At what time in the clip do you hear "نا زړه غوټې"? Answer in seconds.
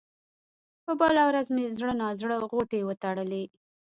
2.01-2.81